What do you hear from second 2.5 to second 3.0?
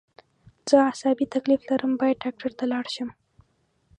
ته لاړ